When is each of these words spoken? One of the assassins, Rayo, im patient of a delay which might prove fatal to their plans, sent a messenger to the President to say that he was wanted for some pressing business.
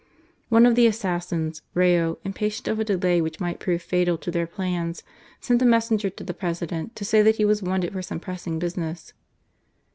One 0.49 0.65
of 0.65 0.73
the 0.73 0.87
assassins, 0.87 1.61
Rayo, 1.75 2.17
im 2.25 2.33
patient 2.33 2.67
of 2.67 2.79
a 2.79 2.83
delay 2.83 3.21
which 3.21 3.39
might 3.39 3.59
prove 3.59 3.83
fatal 3.83 4.17
to 4.17 4.31
their 4.31 4.47
plans, 4.47 5.03
sent 5.39 5.61
a 5.61 5.65
messenger 5.65 6.09
to 6.09 6.23
the 6.23 6.33
President 6.33 6.95
to 6.95 7.05
say 7.05 7.21
that 7.21 7.35
he 7.35 7.45
was 7.45 7.61
wanted 7.61 7.93
for 7.93 8.01
some 8.01 8.19
pressing 8.19 8.57
business. 8.57 9.13